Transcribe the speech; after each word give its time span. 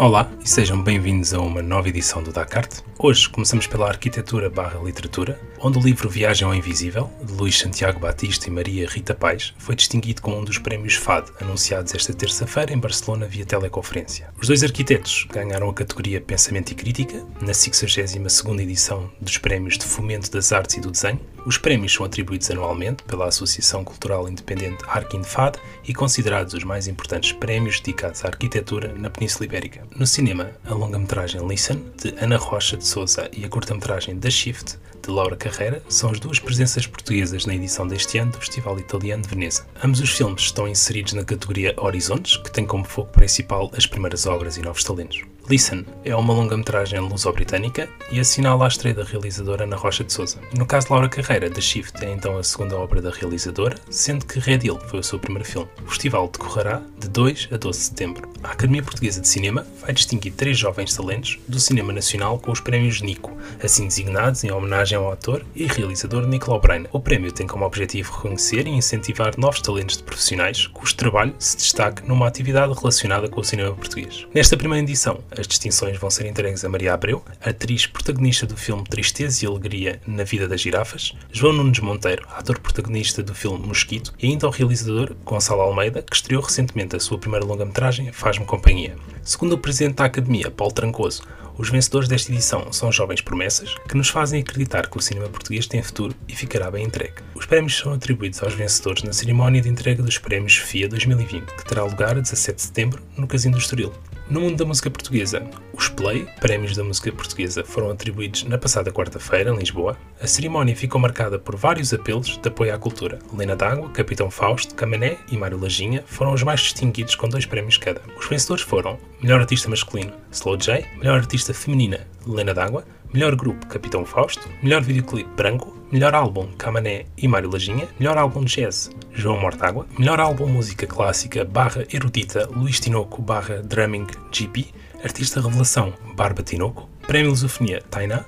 Olá 0.00 0.32
e 0.42 0.48
sejam 0.48 0.82
bem-vindos 0.82 1.34
a 1.34 1.40
uma 1.42 1.60
nova 1.60 1.90
edição 1.90 2.22
do 2.22 2.32
Dakart. 2.32 2.80
Hoje 2.98 3.28
começamos 3.28 3.66
pela 3.66 3.86
arquitetura 3.86 4.48
barra 4.48 4.80
literatura, 4.82 5.38
onde 5.58 5.78
o 5.78 5.82
livro 5.82 6.08
Viagem 6.08 6.48
ao 6.48 6.54
Invisível, 6.54 7.10
de 7.22 7.30
Luís 7.34 7.58
Santiago 7.58 8.00
Batista 8.00 8.48
e 8.48 8.50
Maria 8.50 8.88
Rita 8.88 9.14
Pais, 9.14 9.52
foi 9.58 9.74
distinguido 9.74 10.22
com 10.22 10.38
um 10.38 10.44
dos 10.44 10.56
prémios 10.56 10.94
FAD, 10.94 11.30
anunciados 11.38 11.94
esta 11.94 12.14
terça-feira 12.14 12.72
em 12.72 12.78
Barcelona 12.78 13.26
via 13.26 13.44
teleconferência. 13.44 14.30
Os 14.40 14.48
dois 14.48 14.62
arquitetos 14.62 15.26
ganharam 15.30 15.68
a 15.68 15.74
categoria 15.74 16.18
Pensamento 16.18 16.72
e 16.72 16.74
Crítica, 16.74 17.22
na 17.42 17.52
62ª 17.52 18.58
edição 18.58 19.10
dos 19.20 19.36
Prémios 19.36 19.76
de 19.76 19.84
Fomento 19.84 20.30
das 20.30 20.50
Artes 20.50 20.76
e 20.76 20.80
do 20.80 20.90
Desenho. 20.90 21.20
Os 21.44 21.56
prémios 21.56 21.92
são 21.92 22.04
atribuídos 22.04 22.50
anualmente 22.50 23.02
pela 23.04 23.26
Associação 23.26 23.82
Cultural 23.82 24.28
Independente 24.28 24.84
Arquinfad 24.86 25.58
e 25.86 25.94
considerados 25.94 26.52
os 26.52 26.64
mais 26.64 26.86
importantes 26.86 27.32
prémios 27.32 27.80
dedicados 27.80 28.24
à 28.24 28.28
arquitetura 28.28 28.94
na 28.94 29.08
Península 29.08 29.46
Ibérica. 29.46 29.89
No 29.96 30.06
cinema, 30.06 30.52
a 30.64 30.72
longa-metragem 30.72 31.46
Listen, 31.46 31.84
de 32.00 32.14
Ana 32.22 32.36
Rocha 32.36 32.76
de 32.76 32.86
Souza, 32.86 33.28
e 33.36 33.44
a 33.44 33.48
curta-metragem 33.48 34.18
The 34.18 34.30
Shift, 34.30 34.78
de 35.02 35.10
Laura 35.10 35.36
Carreira, 35.36 35.82
são 35.88 36.10
as 36.10 36.20
duas 36.20 36.38
presenças 36.38 36.86
portuguesas 36.86 37.44
na 37.44 37.54
edição 37.54 37.86
deste 37.86 38.16
ano 38.16 38.32
do 38.32 38.38
Festival 38.38 38.78
Italiano 38.78 39.22
de 39.22 39.28
Veneza. 39.28 39.66
Ambos 39.84 40.00
os 40.00 40.10
filmes 40.10 40.42
estão 40.42 40.68
inseridos 40.68 41.12
na 41.12 41.24
categoria 41.24 41.74
Horizontes, 41.76 42.36
que 42.36 42.52
tem 42.52 42.64
como 42.64 42.84
foco 42.84 43.12
principal 43.12 43.70
as 43.76 43.84
primeiras 43.84 44.26
obras 44.26 44.56
e 44.56 44.62
novos 44.62 44.84
talentos. 44.84 45.22
Listen 45.50 45.84
é 46.04 46.14
uma 46.14 46.32
longa-metragem 46.32 47.00
luso-britânica 47.00 47.88
e 48.12 48.20
assinala 48.20 48.66
a 48.66 48.68
estreia 48.68 48.94
da 48.94 49.02
realizadora 49.02 49.64
Ana 49.64 49.74
Rocha 49.74 50.04
de 50.04 50.12
Souza. 50.12 50.38
No 50.56 50.64
caso 50.64 50.86
de 50.86 50.92
Laura 50.92 51.08
Carreira, 51.08 51.50
The 51.50 51.60
Shift 51.60 52.04
é 52.04 52.12
então 52.12 52.38
a 52.38 52.44
segunda 52.44 52.76
obra 52.76 53.02
da 53.02 53.10
realizadora, 53.10 53.76
sendo 53.90 54.26
que 54.26 54.38
Red 54.38 54.60
Hill 54.62 54.78
foi 54.78 55.00
o 55.00 55.02
seu 55.02 55.18
primeiro 55.18 55.44
filme. 55.44 55.68
O 55.84 55.88
festival 55.88 56.28
decorrerá 56.28 56.80
de 57.00 57.08
2 57.08 57.48
a 57.50 57.56
12 57.56 57.78
de 57.78 57.84
setembro. 57.84 58.30
A 58.44 58.52
Academia 58.52 58.80
Portuguesa 58.80 59.20
de 59.20 59.26
Cinema 59.26 59.66
vai 59.80 59.92
distinguir 59.92 60.32
três 60.34 60.56
jovens 60.56 60.94
talentos 60.94 61.40
do 61.48 61.58
cinema 61.58 61.92
nacional 61.92 62.38
com 62.38 62.52
os 62.52 62.60
prémios 62.60 63.00
Nico, 63.02 63.36
assim 63.62 63.88
designados 63.88 64.44
em 64.44 64.52
homenagem 64.52 64.96
ao 64.96 65.10
ator 65.10 65.44
e 65.54 65.66
realizador 65.66 66.28
Nicolau 66.28 66.60
Breiner. 66.60 66.88
O 66.92 67.00
prémio 67.00 67.32
tem 67.32 67.48
como 67.48 67.64
objetivo 67.64 68.12
reconhecer 68.12 68.68
e 68.68 68.70
incentivar 68.70 69.34
novos 69.36 69.60
talentos 69.60 69.96
de 69.96 70.04
profissionais 70.04 70.68
cujo 70.68 70.94
trabalho 70.94 71.34
se 71.40 71.56
destaque 71.56 72.06
numa 72.06 72.28
atividade 72.28 72.72
relacionada 72.72 73.28
com 73.28 73.40
o 73.40 73.44
cinema 73.44 73.74
português. 73.74 74.26
Nesta 74.32 74.56
primeira 74.56 74.84
edição, 74.84 75.18
as 75.40 75.46
distinções 75.46 75.96
vão 75.96 76.10
ser 76.10 76.26
entregues 76.26 76.64
a 76.64 76.68
Maria 76.68 76.92
Abreu, 76.92 77.24
atriz 77.40 77.86
protagonista 77.86 78.46
do 78.46 78.56
filme 78.56 78.84
Tristeza 78.84 79.44
e 79.44 79.48
Alegria 79.48 80.00
na 80.06 80.22
Vida 80.22 80.46
das 80.46 80.60
Girafas, 80.60 81.14
João 81.32 81.54
Nunes 81.54 81.80
Monteiro, 81.80 82.26
ator 82.30 82.58
protagonista 82.58 83.22
do 83.22 83.34
filme 83.34 83.66
Mosquito, 83.66 84.12
e 84.18 84.26
ainda 84.26 84.46
o 84.46 84.50
realizador 84.50 85.14
Gonçalo 85.24 85.62
Almeida, 85.62 86.02
que 86.02 86.14
estreou 86.14 86.42
recentemente 86.42 86.94
a 86.94 87.00
sua 87.00 87.18
primeira 87.18 87.46
longa-metragem 87.46 88.12
Faz-me 88.12 88.44
Companhia. 88.44 88.96
Segundo 89.22 89.54
o 89.54 89.58
presidente 89.58 89.96
da 89.96 90.04
Academia, 90.04 90.50
Paulo 90.50 90.74
Trancoso, 90.74 91.22
os 91.56 91.68
vencedores 91.68 92.08
desta 92.08 92.32
edição 92.32 92.72
são 92.72 92.90
jovens 92.90 93.20
promessas 93.20 93.74
que 93.86 93.96
nos 93.96 94.08
fazem 94.08 94.40
acreditar 94.40 94.88
que 94.88 94.96
o 94.96 95.00
cinema 95.00 95.28
português 95.28 95.66
tem 95.66 95.82
futuro 95.82 96.14
e 96.26 96.34
ficará 96.34 96.70
bem 96.70 96.86
entregue. 96.86 97.16
Os 97.34 97.44
prémios 97.44 97.76
são 97.76 97.92
atribuídos 97.92 98.42
aos 98.42 98.54
vencedores 98.54 99.02
na 99.02 99.12
cerimónia 99.12 99.60
de 99.60 99.68
entrega 99.68 100.02
dos 100.02 100.16
prémios 100.16 100.56
FIA 100.56 100.88
2020, 100.88 101.44
que 101.44 101.64
terá 101.66 101.84
lugar 101.84 102.16
a 102.16 102.20
17 102.20 102.56
de 102.56 102.62
setembro 102.62 103.02
no 103.16 103.26
Casino 103.26 103.56
do 103.56 103.60
Estoril. 103.60 103.92
No 104.30 104.40
mundo 104.40 104.58
da 104.58 104.64
música 104.64 104.88
portuguesa, 104.88 105.42
os 105.72 105.88
Play, 105.88 106.24
prémios 106.40 106.76
da 106.76 106.84
música 106.84 107.10
portuguesa, 107.10 107.64
foram 107.64 107.90
atribuídos 107.90 108.44
na 108.44 108.56
passada 108.56 108.92
quarta-feira, 108.92 109.50
em 109.50 109.56
Lisboa. 109.56 109.98
A 110.22 110.26
cerimónia 110.28 110.76
ficou 110.76 111.00
marcada 111.00 111.36
por 111.36 111.56
vários 111.56 111.92
apelos 111.92 112.38
de 112.38 112.48
apoio 112.48 112.72
à 112.72 112.78
cultura. 112.78 113.18
Lena 113.36 113.56
D'Água, 113.56 113.90
Capitão 113.90 114.30
Fausto, 114.30 114.76
Camané 114.76 115.18
e 115.32 115.36
Mário 115.36 115.58
Lajinha 115.60 116.04
foram 116.06 116.32
os 116.32 116.44
mais 116.44 116.60
distinguidos 116.60 117.16
com 117.16 117.28
dois 117.28 117.44
prémios 117.44 117.76
cada. 117.76 118.02
Os 118.16 118.28
vencedores 118.28 118.62
foram 118.62 119.00
Melhor 119.20 119.40
Artista 119.40 119.68
Masculino, 119.68 120.12
Slow 120.30 120.56
J, 120.56 120.86
Melhor 120.98 121.16
Artista 121.16 121.52
Feminina, 121.52 122.06
Lena 122.24 122.54
D'Água, 122.54 122.84
Melhor 123.12 123.34
Grupo, 123.34 123.66
Capitão 123.66 124.04
Fausto, 124.04 124.48
Melhor 124.62 124.80
Videoclipe, 124.80 125.28
Branco, 125.34 125.76
Melhor 125.92 126.14
Álbum, 126.14 126.46
Camané 126.56 127.06
e 127.18 127.26
Mário 127.26 127.50
Lajinha, 127.50 127.88
Melhor 127.98 128.16
Álbum 128.16 128.44
Jazz, 128.44 128.92
João 129.12 129.40
Mortágua, 129.40 129.86
Melhor 129.98 130.20
Álbum 130.20 130.46
Música 130.46 130.86
Clássica 130.86 131.44
barra 131.44 131.84
Erudita, 131.92 132.48
Luís 132.54 132.78
Tinoco 132.78 133.20
barra 133.20 133.60
Drumming 133.60 134.06
GP, 134.30 134.66
Artista 135.02 135.40
Revelação, 135.40 135.92
Barba 136.14 136.44
Tinoco, 136.44 136.88
Prémio 137.08 137.30
Lusofonia, 137.30 137.82
Tainá, 137.90 138.24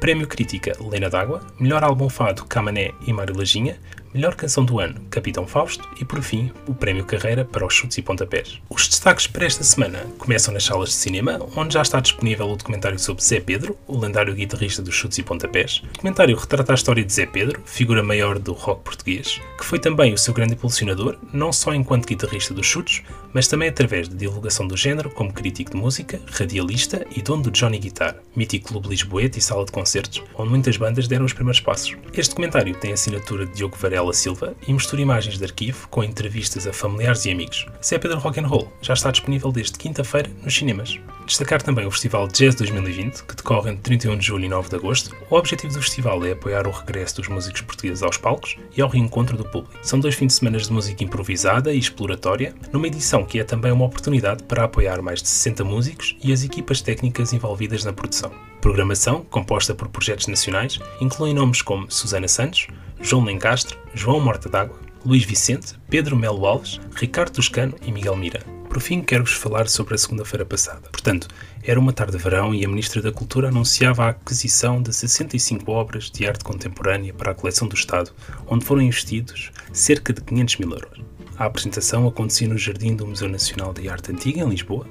Prémio 0.00 0.26
Crítica, 0.26 0.72
Lena 0.80 1.10
D'Água, 1.10 1.42
Melhor 1.60 1.84
Álbum 1.84 2.08
Fado, 2.08 2.46
Camané 2.46 2.92
e 3.06 3.12
Mário 3.12 3.36
Lajinha, 3.36 3.76
Melhor 4.14 4.34
Canção 4.34 4.62
do 4.62 4.78
Ano, 4.78 5.00
Capitão 5.08 5.46
Fausto 5.46 5.88
e, 5.98 6.04
por 6.04 6.20
fim, 6.20 6.52
o 6.66 6.74
Prémio 6.74 7.02
Carreira 7.02 7.46
para 7.46 7.64
os 7.64 7.72
chutes 7.72 7.96
e 7.96 8.02
pontapés. 8.02 8.60
Os 8.68 8.86
destaques 8.86 9.26
para 9.26 9.46
esta 9.46 9.64
semana 9.64 10.00
começam 10.18 10.52
nas 10.52 10.64
salas 10.64 10.90
de 10.90 10.96
cinema, 10.96 11.40
onde 11.56 11.72
já 11.72 11.80
está 11.80 11.98
disponível 11.98 12.46
o 12.50 12.56
documentário 12.56 12.98
sobre 12.98 13.24
Zé 13.24 13.40
Pedro, 13.40 13.74
o 13.86 13.98
lendário 13.98 14.34
guitarrista 14.34 14.82
dos 14.82 14.94
chutes 14.94 15.16
e 15.16 15.22
pontapés. 15.22 15.82
O 15.84 15.92
documentário 15.94 16.36
retrata 16.36 16.72
a 16.72 16.74
história 16.74 17.02
de 17.02 17.10
Zé 17.10 17.24
Pedro, 17.24 17.62
figura 17.64 18.02
maior 18.02 18.38
do 18.38 18.52
rock 18.52 18.82
português, 18.84 19.40
que 19.56 19.64
foi 19.64 19.78
também 19.78 20.12
o 20.12 20.18
seu 20.18 20.34
grande 20.34 20.52
impulsionador, 20.52 21.16
não 21.32 21.50
só 21.50 21.72
enquanto 21.72 22.06
guitarrista 22.06 22.52
dos 22.52 22.66
chutes, 22.66 23.02
mas 23.32 23.48
também 23.48 23.70
através 23.70 24.10
de 24.10 24.14
divulgação 24.14 24.68
do 24.68 24.76
género 24.76 25.08
como 25.08 25.32
crítico 25.32 25.70
de 25.70 25.78
música, 25.78 26.20
radialista 26.30 27.06
e 27.16 27.22
dono 27.22 27.44
do 27.44 27.50
Johnny 27.50 27.78
Guitar, 27.78 28.16
mítico 28.36 28.68
clube 28.68 28.88
lisboeta 28.88 29.38
e 29.38 29.40
sala 29.42 29.64
de 29.64 29.72
concertos, 29.72 30.22
onde 30.34 30.50
muitas 30.50 30.76
bandas 30.76 31.08
deram 31.08 31.24
os 31.24 31.32
primeiros 31.32 31.60
passos. 31.60 31.96
Este 32.12 32.30
documentário 32.30 32.74
tem 32.74 32.90
a 32.90 32.94
assinatura 32.94 33.46
de 33.46 33.54
Diogo 33.54 33.76
Varela 33.78 34.01
Silva 34.10 34.56
e 34.66 34.72
mistura 34.72 35.02
imagens 35.02 35.38
de 35.38 35.44
arquivo 35.44 35.86
com 35.88 36.02
entrevistas 36.02 36.66
a 36.66 36.72
familiares 36.72 37.24
e 37.26 37.30
amigos. 37.30 37.66
Se 37.80 37.94
é 37.94 37.98
Pedro 37.98 38.18
Rock 38.18 38.40
and 38.40 38.46
Roll, 38.46 38.72
já 38.80 38.94
está 38.94 39.10
disponível 39.10 39.52
desde 39.52 39.78
quinta-feira 39.78 40.30
nos 40.42 40.54
cinemas. 40.54 40.98
Destacar 41.26 41.62
também 41.62 41.86
o 41.86 41.90
Festival 41.90 42.26
Jazz 42.28 42.54
2020, 42.54 43.22
que 43.24 43.36
decorre 43.36 43.70
entre 43.70 43.82
31 43.82 44.16
de 44.16 44.26
julho 44.26 44.44
e 44.44 44.48
9 44.48 44.70
de 44.70 44.76
agosto. 44.76 45.14
O 45.30 45.36
objetivo 45.36 45.74
do 45.74 45.80
festival 45.82 46.24
é 46.24 46.32
apoiar 46.32 46.66
o 46.66 46.70
regresso 46.70 47.16
dos 47.16 47.28
músicos 47.28 47.60
portugueses 47.60 48.02
aos 48.02 48.16
palcos 48.16 48.56
e 48.76 48.82
ao 48.82 48.88
reencontro 48.88 49.36
do 49.36 49.44
público. 49.44 49.78
São 49.82 50.00
dois 50.00 50.14
fins 50.14 50.28
de 50.28 50.32
semana 50.34 50.58
de 50.58 50.72
música 50.72 51.04
improvisada 51.04 51.72
e 51.72 51.78
exploratória, 51.78 52.54
numa 52.72 52.86
edição 52.86 53.24
que 53.24 53.38
é 53.38 53.44
também 53.44 53.70
uma 53.70 53.84
oportunidade 53.84 54.42
para 54.44 54.64
apoiar 54.64 55.00
mais 55.00 55.22
de 55.22 55.28
60 55.28 55.64
músicos 55.64 56.16
e 56.22 56.32
as 56.32 56.42
equipas 56.42 56.80
técnicas 56.80 57.32
envolvidas 57.32 57.84
na 57.84 57.92
produção. 57.92 58.51
Programação, 58.62 59.24
composta 59.28 59.74
por 59.74 59.88
projetos 59.88 60.28
nacionais, 60.28 60.78
inclui 61.00 61.34
nomes 61.34 61.60
como 61.60 61.90
Susana 61.90 62.28
Santos, 62.28 62.68
João 63.00 63.24
Lencastre, 63.24 63.76
João 63.92 64.20
Morta 64.20 64.48
d'Água, 64.48 64.78
Luís 65.04 65.24
Vicente, 65.24 65.74
Pedro 65.90 66.16
Melo 66.16 66.46
Alves, 66.46 66.80
Ricardo 66.94 67.32
Toscano 67.32 67.74
e 67.82 67.90
Miguel 67.90 68.16
Mira. 68.16 68.40
Por 68.68 68.80
fim, 68.80 69.02
quero-vos 69.02 69.32
falar 69.32 69.68
sobre 69.68 69.96
a 69.96 69.98
segunda-feira 69.98 70.46
passada. 70.46 70.88
Portanto, 70.92 71.26
era 71.64 71.78
uma 71.78 71.92
tarde 71.92 72.16
de 72.16 72.22
verão 72.22 72.54
e 72.54 72.64
a 72.64 72.68
Ministra 72.68 73.02
da 73.02 73.10
Cultura 73.10 73.48
anunciava 73.48 74.04
a 74.04 74.08
aquisição 74.10 74.80
de 74.80 74.94
65 74.94 75.68
obras 75.72 76.08
de 76.08 76.24
arte 76.24 76.44
contemporânea 76.44 77.12
para 77.12 77.32
a 77.32 77.34
coleção 77.34 77.66
do 77.66 77.74
Estado, 77.74 78.12
onde 78.46 78.64
foram 78.64 78.80
investidos 78.80 79.50
cerca 79.72 80.12
de 80.12 80.20
500 80.20 80.58
mil 80.58 80.70
euros. 80.70 81.00
A 81.36 81.46
apresentação 81.46 82.06
acontecia 82.06 82.46
no 82.46 82.56
Jardim 82.56 82.94
do 82.94 83.08
Museu 83.08 83.28
Nacional 83.28 83.74
de 83.74 83.88
Arte 83.88 84.12
Antiga, 84.12 84.40
em 84.40 84.48
Lisboa. 84.48 84.86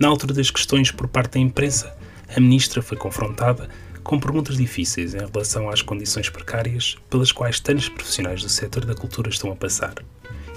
Na 0.00 0.08
altura 0.08 0.34
das 0.34 0.50
questões 0.50 0.90
por 0.90 1.06
parte 1.06 1.34
da 1.34 1.38
imprensa, 1.38 2.01
a 2.34 2.40
Ministra 2.40 2.82
foi 2.82 2.96
confrontada 2.96 3.68
com 4.02 4.18
perguntas 4.18 4.56
difíceis 4.56 5.14
em 5.14 5.18
relação 5.18 5.68
às 5.68 5.82
condições 5.82 6.28
precárias 6.28 6.96
pelas 7.08 7.30
quais 7.30 7.60
tantos 7.60 7.88
profissionais 7.88 8.42
do 8.42 8.48
setor 8.48 8.84
da 8.84 8.94
cultura 8.94 9.28
estão 9.28 9.52
a 9.52 9.56
passar. 9.56 9.94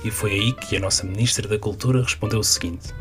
E 0.04 0.12
foi 0.12 0.32
aí 0.34 0.54
que 0.54 0.78
a 0.78 0.80
nossa 0.80 1.06
Ministra 1.06 1.48
da 1.48 1.58
Cultura 1.58 2.02
respondeu 2.02 2.40
o 2.40 2.44
seguinte: 2.44 2.94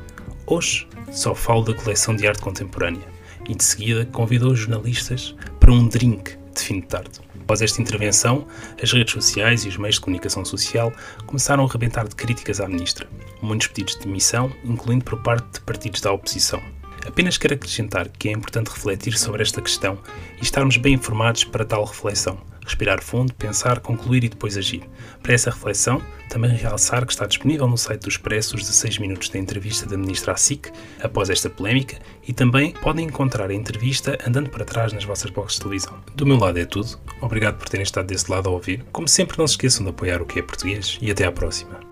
Hoje 0.47 0.87
só 1.13 1.35
falo 1.35 1.63
da 1.63 1.75
coleção 1.75 2.15
de 2.15 2.27
arte 2.27 2.43
contemporânea 2.43 3.07
e 3.49 3.55
de 3.55 3.63
seguida 3.63 4.07
convidou 4.07 4.53
os 4.53 4.59
jornalistas 4.59 5.35
para 5.61 5.73
um 5.73 5.87
drink 5.87 6.37
de 6.55 6.61
fim 6.61 6.81
de 6.81 6.87
tarde. 6.87 7.21
Após 7.41 7.61
esta 7.61 7.83
intervenção, 7.83 8.47
as 8.83 8.91
redes 8.91 9.13
sociais 9.13 9.65
e 9.65 9.69
os 9.69 9.77
meios 9.77 9.97
de 9.97 10.01
comunicação 10.01 10.45
social 10.45 10.91
começaram 11.27 11.63
a 11.63 11.67
arrebentar 11.69 12.09
de 12.09 12.17
críticas 12.17 12.59
à 12.59 12.67
ministra, 12.67 13.07
muitos 13.43 13.67
pedidos 13.67 13.97
de 13.97 14.07
demissão, 14.07 14.51
incluindo 14.65 15.05
por 15.05 15.23
parte 15.23 15.47
de 15.53 15.61
partidos 15.61 16.01
da 16.01 16.11
oposição. 16.11 16.63
Apenas 17.07 17.37
quero 17.37 17.55
acrescentar 17.55 18.09
que 18.09 18.29
é 18.29 18.33
importante 18.33 18.71
refletir 18.71 19.17
sobre 19.19 19.43
esta 19.43 19.61
questão 19.61 19.99
e 20.41 20.43
estarmos 20.43 20.77
bem 20.77 20.95
informados 20.95 21.45
para 21.45 21.65
tal 21.65 21.85
reflexão. 21.85 22.39
Respirar 22.65 23.03
fundo, 23.03 23.35
pensar, 23.35 23.81
concluir 23.81 24.25
e 24.25 24.29
depois 24.29 24.57
agir. 24.57 24.83
Para 25.23 25.35
essa 25.35 25.51
reflexão, 25.51 26.01
também 26.31 26.51
realçar 26.51 27.05
que 27.05 27.13
está 27.13 27.27
disponível 27.27 27.69
no 27.69 27.77
site 27.77 28.03
do 28.03 28.09
Expresso 28.09 28.57
os 28.57 28.63
16 28.63 28.99
minutos 28.99 29.29
da 29.29 29.39
entrevista 29.39 29.87
da 29.87 29.99
Ministra 29.99 30.33
à 30.33 30.37
SIC 30.37 30.73
após 31.03 31.29
esta 31.29 31.51
polémica 31.51 31.99
e 32.27 32.33
também 32.33 32.73
podem 32.73 33.07
encontrar 33.07 33.51
a 33.51 33.55
entrevista 33.55 34.19
andando 34.27 34.49
para 34.49 34.65
trás 34.65 34.95
nas 34.95 35.05
vossas 35.05 35.31
boxes 35.31 35.59
de 35.59 35.65
televisão. 35.65 36.03
Do 36.15 36.25
meu 36.25 36.39
lado 36.39 36.59
é 36.59 36.65
tudo. 36.65 36.99
Obrigado 37.21 37.59
por 37.59 37.69
terem 37.69 37.85
estado 37.85 38.07
desse 38.07 38.31
lado 38.31 38.49
a 38.49 38.53
ouvir. 38.53 38.83
Como 38.91 39.07
sempre, 39.07 39.39
não 39.39 39.47
se 39.47 39.53
esqueçam 39.53 39.85
de 39.85 39.91
apoiar 39.91 40.23
o 40.23 40.27
que 40.27 40.39
é 40.39 40.43
português 40.43 40.99
e 41.03 41.11
até 41.11 41.27
à 41.27 41.33
próxima. 41.33 41.84